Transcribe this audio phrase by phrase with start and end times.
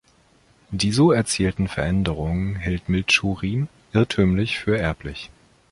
[0.71, 5.29] Die so erzielten Veränderungen hielt Mitschurin irrtümlich für erblich.